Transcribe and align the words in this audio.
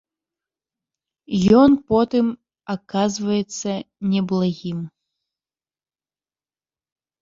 Ён 1.61 1.71
потым 1.91 2.25
аказваецца 2.77 3.71
неблагім. 4.17 4.79